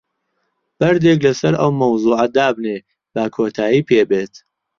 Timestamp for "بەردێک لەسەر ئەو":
0.79-1.71